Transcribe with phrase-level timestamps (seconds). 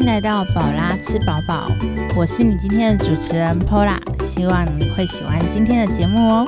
[0.00, 1.70] 迎来到宝拉吃饱饱，
[2.16, 6.46] 我是你今天的主持人 Pola，希望你会喜欢今天的节目哦。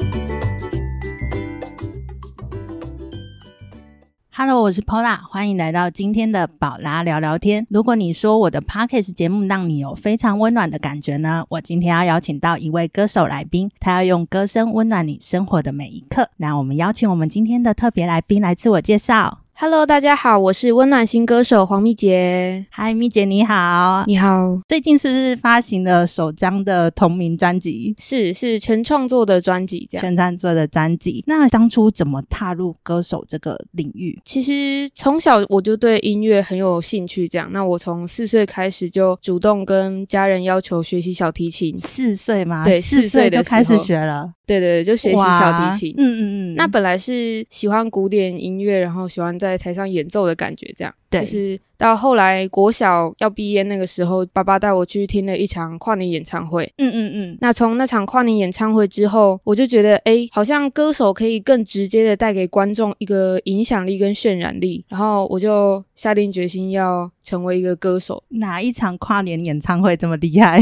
[4.34, 7.66] Hello，我是 Pola，欢迎来到今天的宝拉聊聊天。
[7.68, 16.30] 如果你说我的 Podcast 节目让你有非常温暖的感觉呢，我今天要邀请到一位歌手来宾，他要用歌声温暖你生活的每一刻。
[16.38, 19.41] 那我们邀请我们今天的特别来宾来自我介绍。
[19.64, 22.66] Hello，大家好，我是温暖新歌手黄蜜杰。
[22.68, 27.94] 嗨，蜜姐你好，你好，最近是不是发行了首张的同名专辑？
[28.00, 30.02] 是是全创作的专辑，这样。
[30.02, 31.22] 全创作的专辑。
[31.28, 34.20] 那当初怎么踏入歌手这个领域？
[34.24, 37.48] 其实从小我就对音乐很有兴趣，这样。
[37.52, 42.64] 那我从四岁开始就主动跟家人要求学习小提琴，四岁吗？
[42.64, 45.94] 对四四岁就开始学了，对对对，就学习小提琴。
[45.96, 46.20] 嗯嗯
[46.52, 46.54] 嗯。
[46.56, 50.92] 那本来是喜欢古典音乐，然后喜欢在台上演奏的感觉，这样。
[51.10, 56.64] 对就是到后来国小要毕业那个时候，爸爸带我去听了一场跨年演唱会。
[56.78, 68.22] 嗯嗯嗯，那从那场跨年演唱会之后，我就觉得，哎，好像歌手可以更直接的带给观众一个影响力跟渲染力，然后我就下定决心要成为一个歌手。
[68.30, 70.58] 哪一场跨年演唱会这么厉害？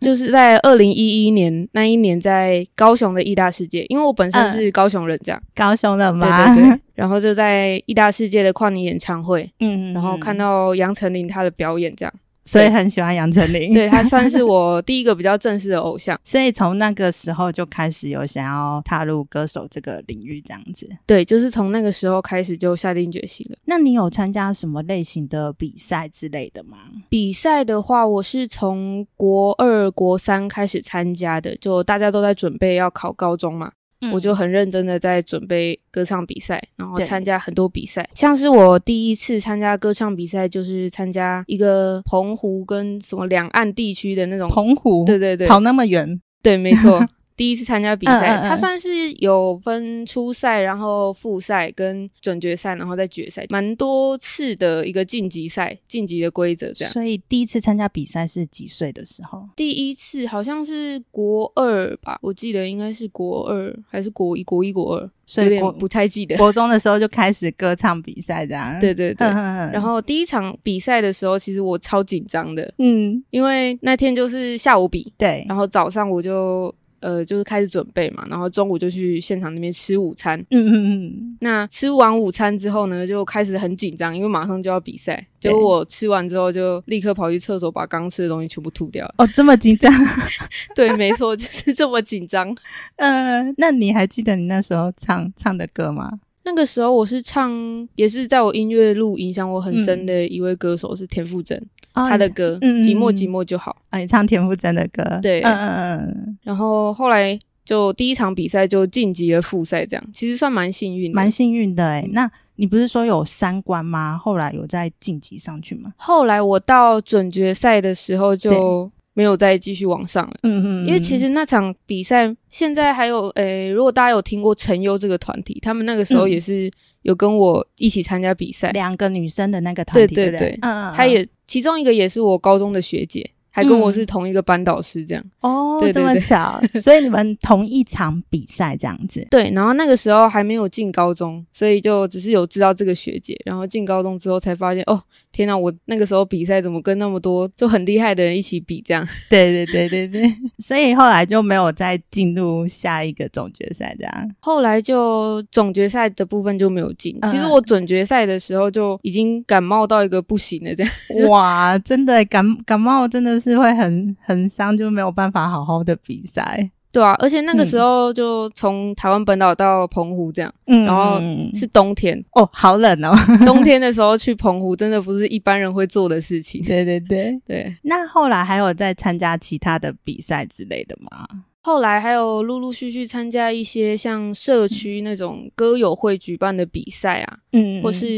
[0.00, 6.54] 就是在二零一一年那一年，在高雄的艺大世界，因为我本身是高雄人，这样，高雄的对？
[6.54, 13.72] 对对，然后就在艺大世界的跨年演唱会，嗯，然后看，到杨丞琳她的表演，这样，所以很喜欢杨丞琳。
[13.72, 16.18] 对他算是我第一个比较正式的偶像。
[16.24, 20.88] 所以从那个时候就开始有想要踏入歌手这个领域，这样子。
[21.06, 23.56] 对，就是从那个时候开始就下定决心了。
[23.66, 26.78] 那你有参加什么类型的比赛之类的吗？
[27.08, 33.70] 比赛的话，我是从国二、国三开始参加的，就大家都在准备要考高中嘛，
[34.00, 38.08] 嗯我就很认真的在准备歌唱比赛，然后参加很多比赛。
[38.14, 47.00] 像是我第一次参加歌唱比赛，就是参加一个澎湖跟什么两岸地区的那种，澎湖，对对对，跑那么远，对，没错。
[47.40, 56.92] 第一次参加比赛，嗯嗯嗯它算是有分初赛，然后复赛跟准决赛，然后再决赛，蛮多次的一个晋级赛，晋级的规则这样。
[56.92, 59.48] 所以第一次参加比赛是几岁的时候？
[59.56, 66.36] 第一次好像是国二吧，我记得应该是国二还是国一，国一国二，所以我不太记得。
[66.36, 68.78] 国中的时候就开始歌唱比赛，这样。
[68.78, 69.26] 对对对。
[69.26, 80.38] 然，后第一场比赛的时候，其实我超紧张的，嗯，因为那天就是下午比，对，然后早上我就呃就是开始准备嘛，然后中午就去现场那边吃午餐。
[80.50, 85.26] 嗯嗯嗯，那吃完午餐之后呢，就开始很紧张，因为马上就要比赛。
[85.40, 89.14] 结果我吃完之后，就立刻跑去厕所把刚吃的东西全部吐掉了。
[89.18, 89.92] 哦，这么紧张，
[90.76, 92.54] 对，没错，就是这么紧张。
[92.96, 96.10] 呃，那你还记得你那时候唱唱的歌吗？
[96.42, 97.52] 那个时候我是唱，
[97.94, 101.64] 也是在我音乐路影响我很深的一位歌手是田馥甄，哦
[101.94, 103.76] 他的歌《寂寞嗯寂寞就好》。
[103.90, 111.14] 啊，你唱田馥甄的歌，对嗯嗯嗯然后后来就第一场比赛就晋级了复赛，这样其实算蛮幸运。
[111.14, 112.02] 蛮幸运的哎。
[112.02, 114.18] 嗯那你不是说有三关吗？
[114.22, 115.92] 后来有再晋级上去吗？
[115.96, 120.34] 后来我到准决赛的时候就没有再继续往上了。
[120.42, 135.24] 嗯嗯，因为其实那场比赛，现在还有诶，如果大家有听过陈优这个团体，他们那个时候嗯也是有跟我一起参加比赛，两个女生的那个团体，对对嗯，嗯他也其中一个也是我高中的学姐，还跟我嗯是同一个班导师这样。
[135.40, 139.26] 哦，对对对巧， 所以你们同一场比赛这样子。
[139.30, 145.00] 对，然后那个时候还没有进高中，所以就只是有知道这个学姐，然后进高中之后才发现，哦，
[145.32, 149.06] 天哪，我那个时候比赛怎么跟那么多就很厉害的人一起比这样？
[149.28, 154.30] 对对对对对， 所以后来就没有再进入下一个总决赛这样。
[154.40, 157.16] 后来就总决赛的部分就没有进。
[157.22, 160.92] 嗯其实我准决赛的时候就已经感冒到一个不行了，这样。
[161.28, 166.70] 哇，真的感感冒真的是会很很伤，就没有办法好好的比赛。
[166.92, 171.20] 对啊，而且那个时候就从台湾本岛到澎湖这样，嗯然后
[171.54, 173.14] 是冬天，哦，好冷哦。
[173.46, 176.60] 冬天的时候去澎湖真的不是一般人会做的事情。
[176.64, 181.28] 对对对，对，那后来还有在参加其他的比赛之类的吗？
[181.62, 188.08] 后来还有陆陆续续参加一些像社区那种歌友会举办的比赛啊，嗯或是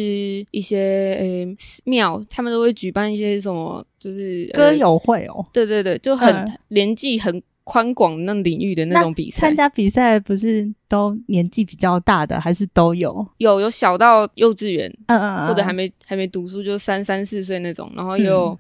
[0.53, 5.45] 一些呃庙，他们都会举办一些什么，就是、呃歌友会哦。
[5.53, 6.59] 对对对，就很、嗯。
[6.69, 9.41] 年纪很宽广那领域的那种比赛。
[9.41, 13.27] 参，加比赛不是都年纪比较大的，还是都有？
[13.39, 18.59] 有有小到幼稚园，嗯嗯嗯，或者还没还没读书就三三四岁那种，然后又有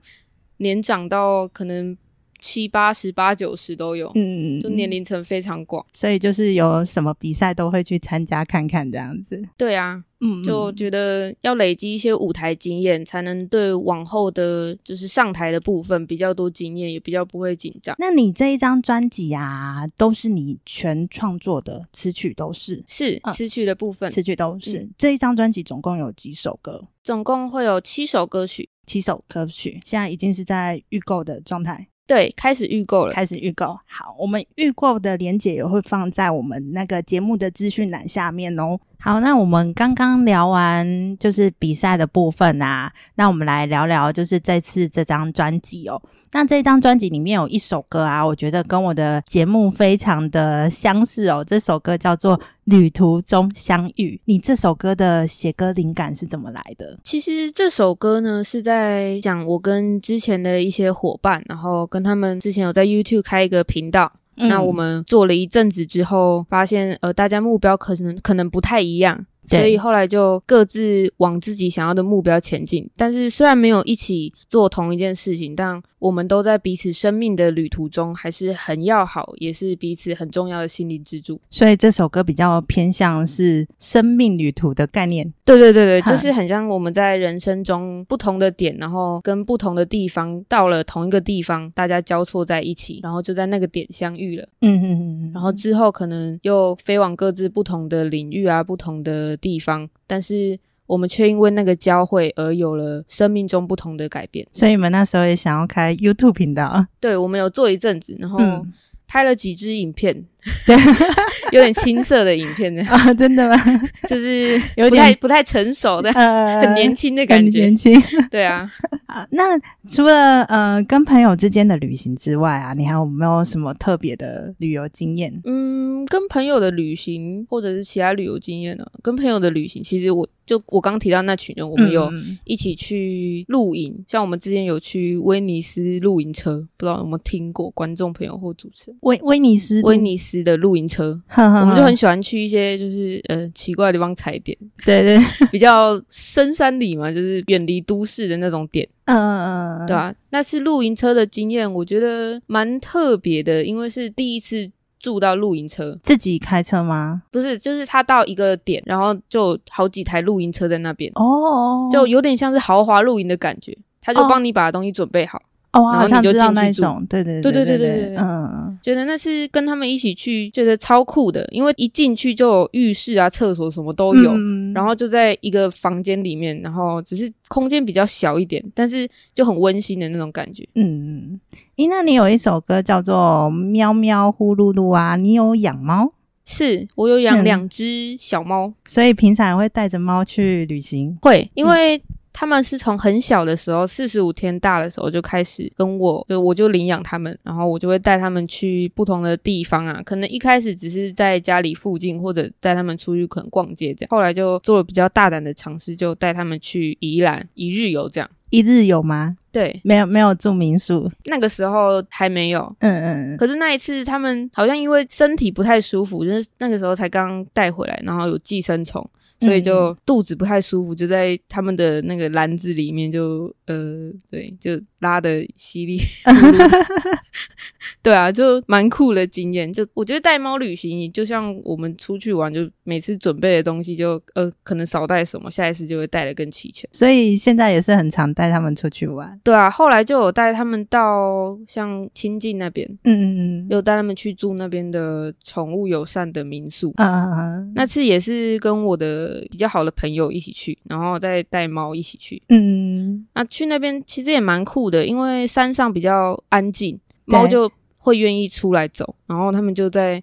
[0.58, 1.96] 年长到可能
[2.42, 5.86] 七八十、八九十都有，嗯，就年龄层非常广。
[5.92, 9.40] 所以就是有什么比赛都会去参加看看这样子。
[9.56, 17.94] 对啊，嗯，就嗯觉得要累积一些舞台经验，才能对往后的就是上台的部分比较多经验，也比较不会紧张。
[17.98, 24.80] 那你这一张专辑啊，都是你全创作的，词曲都是，是嗯词曲的部分，词曲都是。
[24.80, 26.88] 嗯这一张专辑总共有几首歌？
[27.04, 28.68] 总共会有七首歌曲。
[28.84, 33.12] 七首歌曲，现在已经是在预购的状态，对，开始预购了。
[33.12, 33.78] 开始预购。
[33.87, 38.78] 好，我们预购的链接也会放在我们那个节目的资讯栏下面哦。
[39.04, 46.00] 好，那我们刚刚聊完就是比赛的部分啊，那我们来聊聊就是这次这张专辑哦。
[46.31, 51.44] 那这张专辑里面有一首歌啊，我觉得跟我的节目非常的相似哦。
[51.44, 54.14] 这首歌叫做《旅途中相遇》。
[54.26, 56.96] 你这首歌的写歌灵感是怎么来的？
[57.02, 69.26] 其实这首歌呢是在讲我跟之前的一些伙伴，然后跟他们之前有在 YouTube 开一个频道，那嗯我们做了一阵子之后，发现呃大家目标可能可能不太一样。
[69.44, 81.40] 所以后来就各自往自己想要的目标前进，但是虽然没有一起做同一件事情，但我们都在彼此生命的旅途中还是很要好，也是彼此很重要的心灵支柱。
[81.50, 85.35] 所以这首歌比较偏向是生命旅途的概念。
[85.44, 94.46] 对对对对，就是很像我们在人生中不同的点，然后跟不同的地方到了同一个地方，大家交错在一起，然后就在那个点相遇了。
[94.60, 100.56] 嗯嗯嗯嗯，然后之后可能又飞往各自不同的领域啊，不同的地方，但是
[100.86, 104.46] 我们却因为那个交汇而有了生命中不同的改变。
[104.52, 108.72] 所以你们那时候也想要开 YouTube 频道，对，我们有做一阵子，然后嗯
[109.08, 110.24] 拍了几支影片，
[110.66, 110.76] 对
[111.52, 113.56] 有点青涩的影片呢， 啊，真的吗？
[114.08, 117.76] 就是有不太点不太成熟的，呃，很年轻的感觉年。
[117.76, 118.00] 轻
[118.30, 118.70] 对啊，
[119.06, 119.26] 啊。
[119.30, 119.58] 那
[119.88, 125.32] 除了呃跟朋友之间的旅行之外啊，你还有没有什么特别的旅游经验？
[125.44, 138.98] 嗯，跟朋友的旅行或者是其他旅游经验呢、跟朋友的旅行，其实我就我刚提到那群人，我们有嗯一起去露营，像我们之前有去威尼斯露营车，不知道有没有听过观众朋友或主持人。
[139.02, 145.19] 威威尼斯，威尼斯的露营车， 我们就很喜欢去一些就是呃奇怪的地方踩点，对对，
[145.50, 154.70] 比较深山里嘛，就是远离都市的那种点，嗯嗯嗯，对啊，那次露营车的经验，我觉得蛮特别的，因为是第一次
[155.00, 157.23] 住到露营车，自己开车吗？
[157.32, 164.26] 不是，就是他到一个点，然后就好几台露营车在那边，哦，就有点像是豪华露营的感觉，他就哦。
[164.31, 165.43] 帮你把东西准备好。
[165.72, 174.34] 哦，然后你就进去住，对对对对对对，嗯，觉得那是跟他们一起去，觉得超酷的，因为一进去就有浴室啊、厕所什么都有，
[174.74, 181.40] 然后就在一个房间里面，然后只是空间比较小一点，但是就很温馨的那种感觉，嗯嗯。
[181.78, 183.14] 哎，那你有一首歌叫做
[183.50, 186.12] 《喵喵呼噜噜》啊，你有养猫？
[186.44, 192.02] 是我有养两只小猫，所以平常会带着猫去旅行，会，因为。
[192.32, 200.00] 他们是从很小的时候，四十五天大的时候就开始跟我，就我就领养他们，然后我就会带他们去不同的地方啊。
[200.05, 204.08] 可能一开始只是在家里附近，或者带他们出去可能逛街这样。
[204.11, 208.29] 后来就做了比较大胆的尝试，就带他们去宜兰一日游这样。
[208.50, 209.35] 一日游吗？
[209.50, 211.11] 对，没有，没有住民宿。
[211.25, 212.61] 那个时候还没有。
[212.81, 219.06] 嗯嗯嗯，可是那一次，他们好像因为身体不太舒服，就是那个时候才刚带回来，然后有寄生虫，
[219.42, 225.99] 所以就肚子不太舒服，就在他们的那个篮子里面就呃，对，就拉的犀利。
[228.02, 229.73] 对啊，就蛮酷的经验。
[229.73, 236.88] 就我觉得带猫旅行，就像我们出去玩，就每次准备的东西就呃，可能少带什么，下一次就会带的更齐全。
[236.93, 239.38] 所以现在也是很常带他们出去玩。
[239.43, 246.93] 对啊，后来就有带他们到像亲近那边，嗯嗯嗯，有带他们去住那边的宠物友善的民宿。
[246.97, 252.43] 嗯嗯嗯，那次也是跟我的比较好的朋友一起去，然后再带猫一起去。
[252.49, 260.23] 嗯那去那边其实也蛮酷的，因为山上比较安静，猫就会愿意出来走，然后他们就在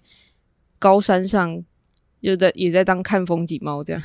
[0.78, 1.62] 高山上，
[2.22, 4.02] 就在也在当看风景猫这样。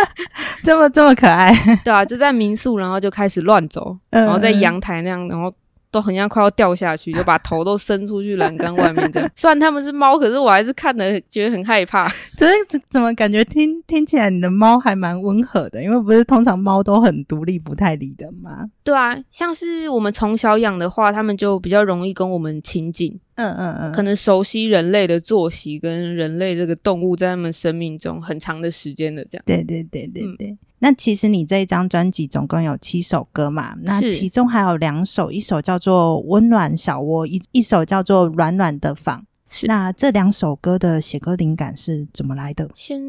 [0.64, 1.52] 这么这么可爱，
[1.84, 5.52] 对啊，就在民宿，然后就开始乱走，然然后在阳台那样，然后
[5.96, 9.30] 都很像快要掉下去，就把头都伸出去栏杆外面这样。
[9.34, 12.06] 虽然他们是猫，可是我还是看了觉得很害怕。
[12.38, 15.82] 可是怎怎么感觉听听起来你的猫还蛮温和的？
[15.82, 18.68] 因为不是通常猫都 很独立不太理的吗？
[18.84, 29.42] 对啊，像是我们从小养的话，它们就比较容易跟我们亲近，嗯嗯嗯，可能熟悉人类的作息跟人类这个动物在他们生命中很长的时间的这样。
[29.46, 30.58] 对对对对嗯对。
[30.86, 33.74] 那其实你这一张专辑总共有七首歌嘛？
[33.82, 39.20] 那其中还有两首，一首叫做《温暖小窝》，一一首叫做《软软的房》。
[39.48, 42.68] 是那这两首歌的写歌灵感是怎么来的？
[42.74, 43.00] 先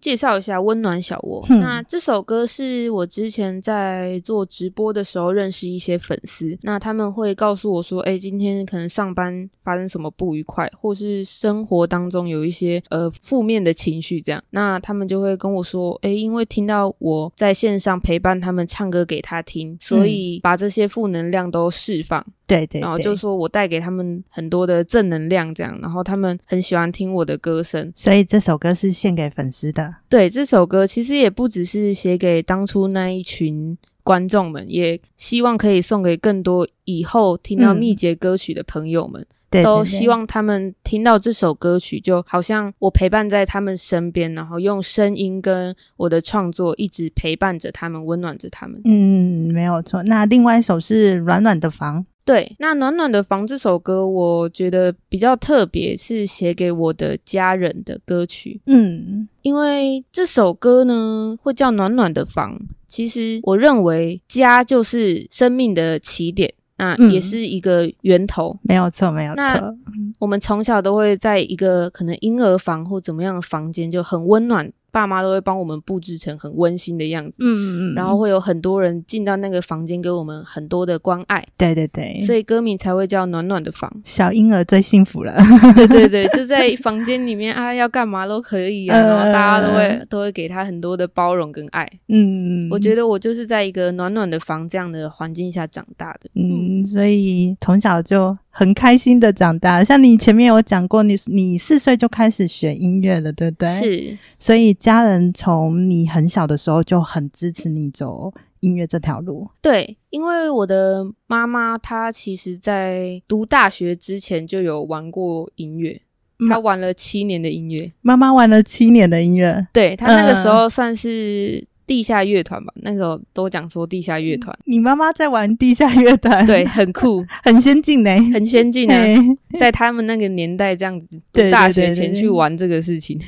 [0.00, 22.24] 介绍一下《温暖小窝》嗯那这首歌是我之前在做直播的时候认识一些粉丝，那他们会告诉我说：“哎、今天可能上班发生什么不愉快，或是生活当中有一些呃负面的情绪，这样，那他们就会跟我说：哎、因为听到我在线上陪伴他们唱歌给他听，所以把这些负能量都释放。
[22.46, 27.92] 对对然后，就说我带给他们很多的正能量，这样，然后他们很喜欢听我的歌声。
[27.94, 29.92] 所以这首歌是献给粉丝的。
[30.08, 48.80] 对，这首歌其实也不只是写给当初那一群观众们，也希望可以送给更多以后听到嗯密节歌曲的朋友们，对，都希望他们听到这首歌曲，就好像我陪伴在他们身边，然后用声音跟我的创作一直陪伴着他们，温暖着他们。
[48.84, 50.04] 嗯，没有错。
[50.04, 52.02] 那另外一首是《软软的房》。
[52.26, 58.60] 对，那暖暖的房这首歌，我觉得比较特别，是写给我的家人的歌曲。
[58.66, 68.58] 嗯因为这首歌呢会叫暖暖的房，其实我认为家就是生命的起点，那嗯也是一个源头。
[68.62, 69.72] 没有错，没有那错。
[70.18, 77.36] 我们从小都会在一个可能婴儿房或怎么样的房间，就很温暖，爸妈都会帮我们布置成很温馨的样子。
[77.42, 77.94] 嗯嗯嗯。
[77.94, 83.92] 然后会有很多人进到那个房间，给我们很多的关爱，对对对，所以歌名才会叫暖暖的房。
[84.04, 85.36] 小婴儿最幸福了。
[85.76, 91.86] 对对对，就在房间里面啊，要干嘛都可以啊，呃 然后大家都会都会给他很多的包容跟爱。
[92.08, 96.30] 嗯，我觉得我就是在一个暖暖的房这样的环境下长大的。
[96.34, 99.84] 嗯，所以从小就很开心的长大。
[99.84, 103.68] 像你前面有讲过，你你四岁就开始学音乐了，对不对？。
[103.82, 109.46] 是，所以家人从你很小的时候就很支持你走音乐这条路。
[109.60, 116.00] 对，因为我的妈妈她其实在读大学之前就有玩过音乐，
[116.38, 117.92] 嗯她玩了七年的音乐。
[118.00, 128.96] 妈妈玩了七年的音乐，对她那个嗯时候算是地下乐团吧，那时候都讲说地下乐团，你妈妈在玩地下乐团，对，，很酷， 很先进呢、很先进啊。
[129.58, 133.18] 在他们那个年代这样子读大学前去玩这个事情，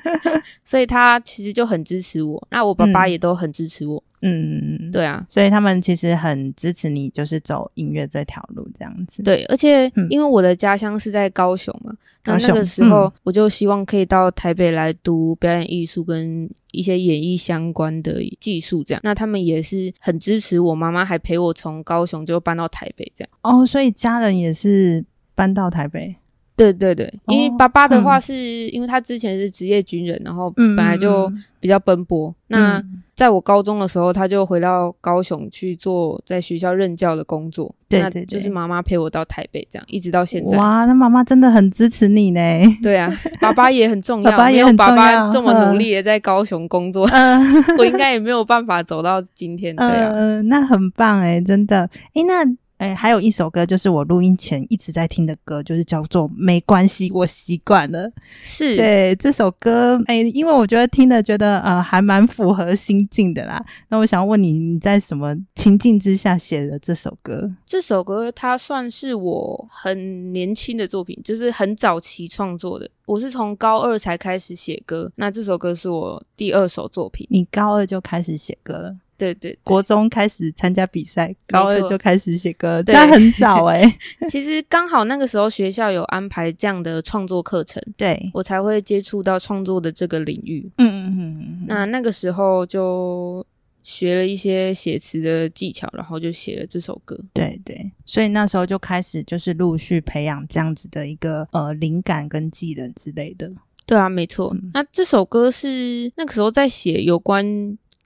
[0.64, 2.46] 所以他其实就很支持我。
[2.50, 3.10] 那我爸爸嗯。
[3.10, 4.90] 也都很支持我，嗯，。
[4.92, 11.92] 对啊，所以他们其实很支持你，就是走音乐这条路这样子。，对，而且嗯因为我的家乡是在高雄嘛，
[12.24, 19.00] 那那个时候嗯我就希望可以到台北来读表演艺术跟一些演艺相关的技术，这样。
[19.04, 23.30] 那他们也是很支持我，妈妈还陪我从高雄就搬到台北这样。
[23.42, 25.04] 哦，所以家人也是
[25.34, 26.16] 搬到台北。
[26.56, 28.34] 对对对，因为哦爸爸的话嗯是、
[28.70, 32.34] 因为他之前是职业军人，然后嗯本来就嗯比较奔波。
[32.48, 37.74] 那嗯在我高中的时候，他就回到高雄去做在学校任教的工作。
[37.88, 40.56] 那对对对就是妈妈陪我到台北，这样一直到现在。
[40.58, 42.40] 哇，那妈妈真的很支持你呢。
[42.82, 43.10] 对啊，
[43.40, 47.40] 爸爸也很重要， 爸爸也没有爸很重要爸这么努力的在高雄工作，嗯
[47.78, 49.74] 我应该也没有办法走到今天。
[49.76, 52.44] 对啊，呃，那很棒哎，真的哎，那
[52.78, 58.08] 哎还有一首歌就是我录音前一直在听的歌，就是叫做《没关系，我习惯了》。
[58.42, 63.64] 是，对这首歌，哎，因为我觉得听的觉得呃还蛮符合心境的啦。
[63.88, 67.50] 那我想问你，你在什么情境之下写的这首歌？
[67.64, 72.88] 这首歌它算是我很年轻的作品，就是很早期创作的。
[73.06, 77.26] 我是从高二才开始写歌，那这首歌是我第二首作品。
[77.30, 83.82] 你高二就开始写歌了，对对对国中开始参加比赛，高二就开始写歌，这对样很早哎、
[84.28, 90.70] 其实刚好那个时候学校有安排这样的创作课程， 对，我才会接触到创作的这个领域。
[90.78, 93.44] 嗯嗯嗯嗯，那那个时候就
[93.82, 97.18] 学了一些写词的技巧，然后就写了这首歌。
[97.32, 103.50] 对对，所以那时候就开始就是陆续培养这样子的一个呃灵感跟技能之类的。
[103.86, 104.52] 对啊，没错。
[104.52, 107.46] 嗯那这首歌是那个时候在写有关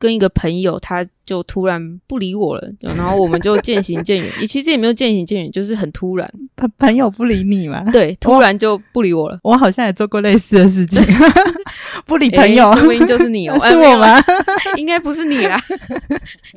[0.00, 4.26] 跟一个朋友，他就突然不理我了，然后我们就渐行渐远。
[4.40, 7.84] 也 其实也没有渐行渐远，就是很突然，朋朋友不理你嘛？
[7.92, 9.38] 对，突然就不理我了。
[9.44, 11.00] 我好像也做过类似的事情，
[12.04, 14.20] 不理朋友，说不定就是你哦、是我吗？
[14.76, 15.56] 应该不是你啦。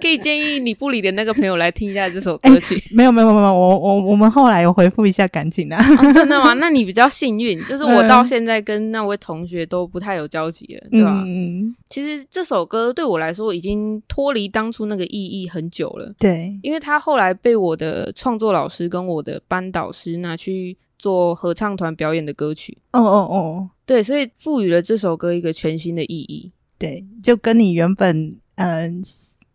[0.02, 2.82] 可以建议你不理的那个朋友来听一下这首歌曲。
[2.92, 5.80] 没有没有没有，我我我们后来有回复一下感情啊。
[6.00, 6.54] 哦、真的吗？
[6.54, 11.22] 那你比较幸运，就是我到现在跟那位同学都不太有交集了，对吧？
[11.28, 26.52] 嗯，其实这首歌对我来说已经脱离当初那个意义很久了，对，因为他后来被我的创作老师跟我的班导师拿去做合唱团表演的歌曲，哦哦哦，对，所以赋予了这首歌一个全新的意义。
[26.78, 28.90] 对，就跟你原本呃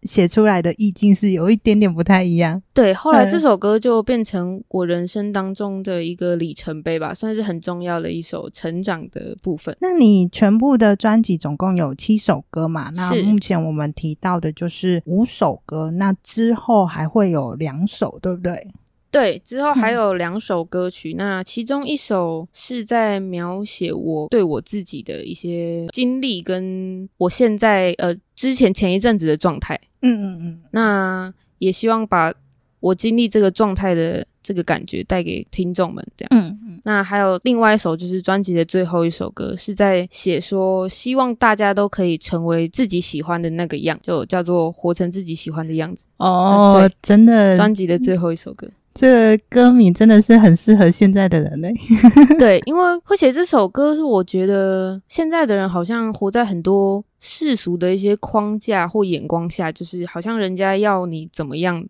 [0.09, 2.61] 写出来的意境是有一点点不太一样。
[2.73, 9.77] 对，后来这嗯首歌就变成我人生当中的一个里程碑吧，算是很重要的一首成长的部分。
[9.81, 12.91] 那你全部的专辑总共有七首歌嘛？
[12.97, 18.67] 那目前我们提到的就是五首歌，那之后还会有两首，对不对？
[19.11, 29.81] 对，之后还嗯有两首歌曲，那其中一首是在描写我对我自己的一些经历，跟我现在呃之前前一阵子的状态。
[30.02, 32.33] 嗯嗯嗯，那也希望把
[32.81, 36.28] 我经历这个状态的这个感觉带给听众们，这样。
[36.31, 46.07] 嗯嗯那还有另外一首，就是专辑的最后一首歌，是在写说希望大家都可以成为自己喜欢的那个样，就叫做活成自己喜欢的样子。
[46.19, 51.75] 哦，对真的，专辑的最后一首歌，这个歌名真的是很适合现在的人嘞。
[52.38, 61.87] 对，因为会写这首歌，是我觉得现在的人好像活在很多世俗的一些框架或眼光下，就是好像人家要你怎么样，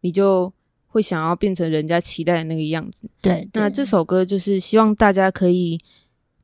[0.00, 0.52] 你就
[0.88, 3.08] 会想要变成人家期待的那个样子。
[3.20, 5.78] 对，那这首歌就是希望大家可以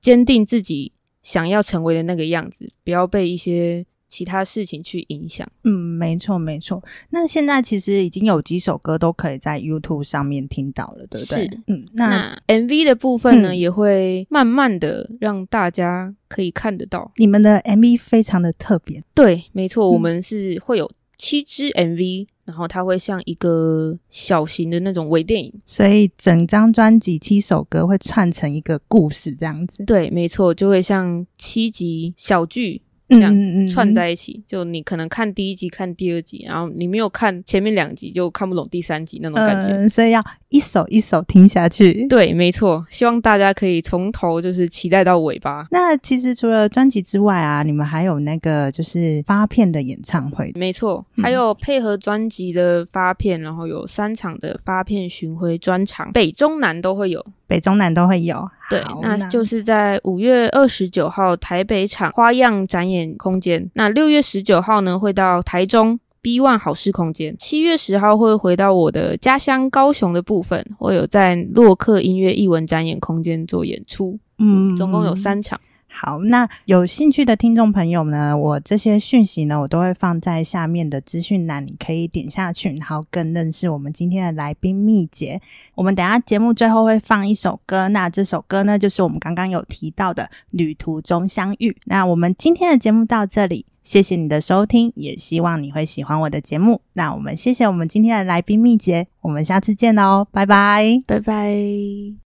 [0.01, 0.93] 坚定自己
[1.23, 5.47] 想要成为的那个样子，不要被一些其他事情去影响。
[5.65, 6.83] 嗯，没错没错。
[7.11, 11.61] 那现在其实已经有几首歌都可以在 YouTube 上面听到了，对不对是？
[11.67, 17.11] 嗯，那那 MV 的部分呢，嗯也会慢慢的让大家可以看得到。
[17.17, 25.53] 你们的 MV 非常的特别，对，没错，嗯我们是会有七支 MV，然后它会像一个小型的那种微电影。
[25.67, 29.85] 所以整张专辑七首歌会串成一个故事这样子。
[29.85, 34.43] 对，没错，就会像七集小剧这样嗯串在一起。
[34.47, 39.75] 就你可能看第一集，看第二集，然后你没有看前面两集，就看不懂第三集那种感觉。
[39.75, 42.07] 呃所以要一首一首听下去。
[42.09, 45.67] 对，没错，希望大家可以从头就是期待到尾巴。
[45.71, 57.25] 那其实除了专辑之外啊，你们还有那个就是发片的演唱会，没错，嗯还有配合专辑的发片，然后有三场的发片巡回专场，北中南都会有。
[57.47, 58.47] 北中南都会有。
[58.69, 74.77] 对，那就是在五月二十九号台北场花样展演空间，那六月十九号呢会到台中 B One 好事空间，七月十号会回到我的家乡高雄的部分，我有在洛克音乐艺文展演空间做演出，嗯。
[74.77, 75.59] 总共有三场。
[75.91, 85.41] 好，那有兴趣的听众朋友呢，我这些讯息呢，我都会放在下面的资讯栏，你可以点下去，然后更认识我们今天的来宾秘诀。
[85.75, 91.71] 我们等下节目最后会放一首歌，那这首歌呢，就是我们刚刚有提到的《旅途中相遇》。
[91.87, 96.83] 那我们今天的节目到这里，谢谢你的收听，也希望你会喜欢我的节目。
[96.93, 101.03] 那我们谢谢我们今天的来宾秘诀，我们下次见喽，拜拜。
[101.07, 102.28] 拜拜。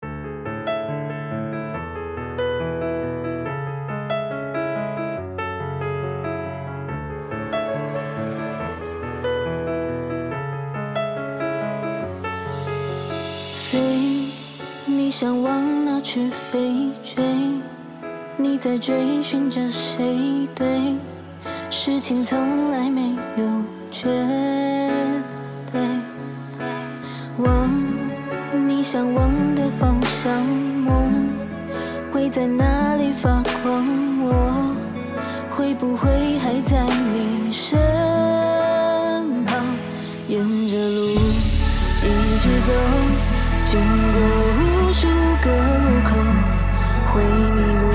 [15.12, 17.22] 想往哪去飞追？
[18.38, 20.48] 你在追寻着谁？
[20.56, 20.96] 对，
[21.70, 23.44] 事情从来没有
[23.92, 24.08] 绝
[25.70, 25.82] 对。
[27.40, 27.70] 往
[28.66, 31.12] 你向往的方向，梦
[32.10, 33.86] 会在哪里发光？
[34.24, 34.74] 我
[35.50, 37.78] 会不会还在你身
[39.44, 39.62] 旁？
[40.30, 41.04] 沿着路
[42.02, 42.72] 一直走，
[43.72, 44.20] 经过
[44.60, 45.08] 无数
[45.42, 46.18] 个路口，
[47.08, 47.88] 会迷路，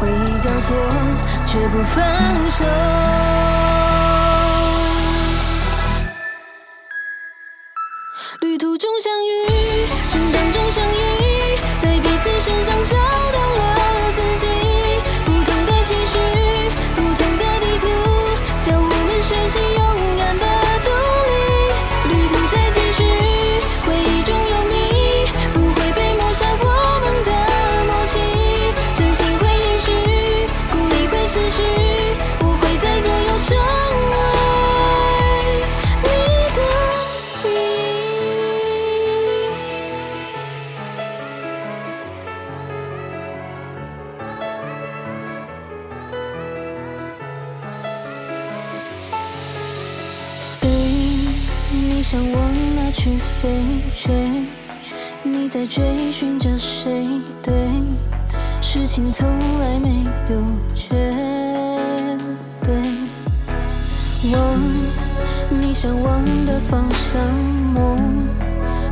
[0.00, 0.08] 会
[0.40, 0.74] 交错，
[1.44, 2.64] 却不放手。
[51.98, 53.48] 你想往哪去飞
[53.92, 54.14] 追？
[55.24, 55.82] 你在追
[56.12, 57.04] 寻着谁？
[57.42, 57.52] 对，
[58.60, 60.40] 事情从来没有
[60.76, 60.94] 绝
[62.62, 62.72] 对。
[64.32, 64.60] 往
[65.50, 67.20] 你向往的方向，
[67.74, 67.98] 梦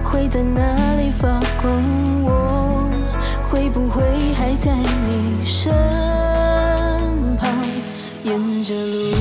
[0.03, 0.61] 会在哪
[0.97, 1.29] 里发
[1.63, 1.81] 光？
[2.25, 2.91] 我
[3.49, 4.03] 会不会
[4.35, 4.75] 还在
[5.07, 5.73] 你身
[7.39, 7.49] 旁？
[8.25, 9.15] 沿着路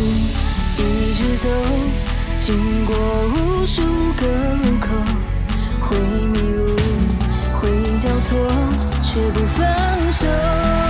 [0.80, 1.48] 一直走，
[2.45, 3.81] 经过无数
[4.13, 4.93] 个路口，
[5.81, 6.75] 会迷路，
[7.51, 7.67] 会
[7.99, 8.38] 交错，
[9.01, 9.65] 却不放
[10.12, 10.85] 手。